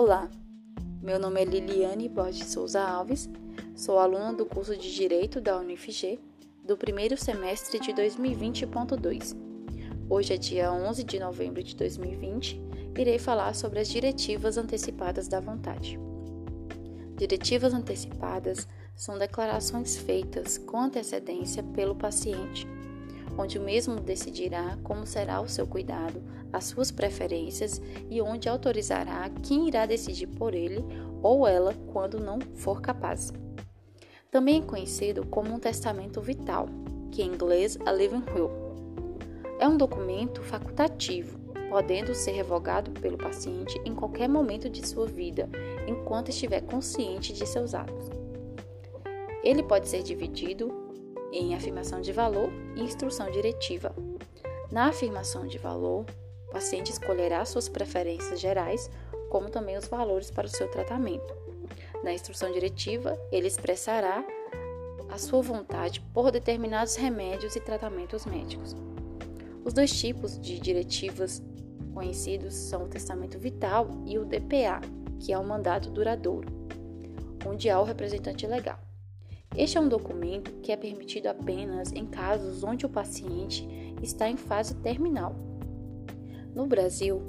[0.00, 0.30] Olá,
[1.02, 3.28] meu nome é Liliane Borges Souza Alves,
[3.74, 6.20] sou aluna do curso de Direito da UniFG
[6.64, 9.36] do primeiro semestre de 2020.2.
[10.08, 12.62] Hoje é dia 11 de novembro de 2020,
[12.96, 15.98] irei falar sobre as diretivas antecipadas da vontade.
[17.16, 22.68] Diretivas antecipadas são declarações feitas com antecedência pelo paciente
[23.38, 26.20] onde o mesmo decidirá como será o seu cuidado,
[26.52, 30.84] as suas preferências e onde autorizará quem irá decidir por ele
[31.22, 33.32] ou ela quando não for capaz.
[34.30, 36.68] Também é conhecido como um testamento vital,
[37.12, 38.50] que em inglês é living will.
[39.58, 41.38] É um documento facultativo,
[41.70, 45.48] podendo ser revogado pelo paciente em qualquer momento de sua vida,
[45.86, 48.10] enquanto estiver consciente de seus atos.
[49.42, 50.87] Ele pode ser dividido
[51.32, 53.94] em afirmação de valor e instrução diretiva.
[54.70, 56.04] Na afirmação de valor,
[56.48, 58.90] o paciente escolherá suas preferências gerais,
[59.30, 61.34] como também os valores para o seu tratamento.
[62.02, 64.24] Na instrução diretiva, ele expressará
[65.10, 68.76] a sua vontade por determinados remédios e tratamentos médicos.
[69.64, 71.42] Os dois tipos de diretivas
[71.92, 74.80] conhecidos são o testamento vital e o DPA,
[75.18, 76.48] que é o mandato duradouro,
[77.46, 78.87] onde há o representante legal.
[79.56, 83.66] Este é um documento que é permitido apenas em casos onde o paciente
[84.02, 85.34] está em fase terminal.
[86.54, 87.20] No Brasil,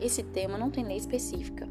[0.00, 1.66] esse tema não tem lei específica,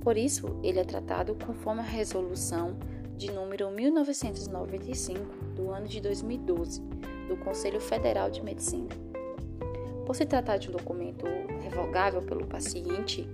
[0.00, 2.78] por isso ele é tratado conforme a resolução
[3.16, 5.20] de número 1995
[5.54, 6.80] do ano de 2012
[7.28, 8.88] do Conselho Federal de Medicina.
[10.06, 11.26] Por se tratar de um documento
[11.60, 13.28] revogável pelo paciente,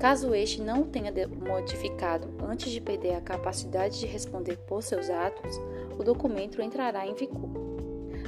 [0.00, 5.60] Caso este não tenha modificado antes de perder a capacidade de responder por seus atos,
[5.98, 7.50] o documento entrará em vigor.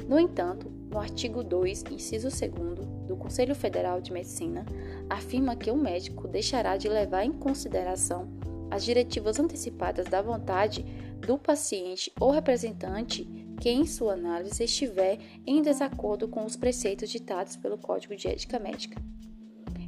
[0.07, 4.63] No entanto, no artigo 2, inciso 2 do Conselho Federal de Medicina,
[5.09, 8.29] afirma que o médico deixará de levar em consideração
[8.69, 10.85] as diretivas antecipadas da vontade
[11.25, 13.23] do paciente ou representante
[13.59, 18.59] que, em sua análise, estiver em desacordo com os preceitos ditados pelo Código de Ética
[18.59, 19.01] Médica.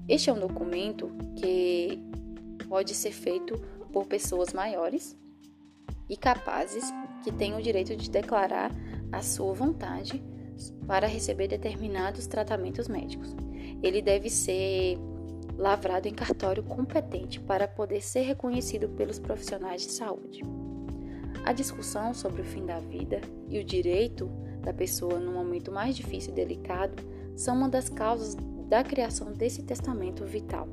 [0.08, 2.00] Este é um documento que
[2.70, 3.58] pode ser feito
[3.92, 5.18] por pessoas maiores
[6.08, 6.84] e capazes
[7.24, 8.72] que têm o direito de declarar
[9.12, 10.24] a sua vontade
[10.86, 13.36] para receber determinados tratamentos médicos.
[13.82, 14.98] Ele deve ser
[15.58, 20.42] lavrado em cartório competente para poder ser reconhecido pelos profissionais de saúde.
[21.44, 24.30] A discussão sobre o fim da vida e o direito
[24.62, 27.04] da pessoa no momento mais difícil e delicado
[27.36, 28.36] são uma das causas
[28.76, 30.68] da criação desse testamento vital.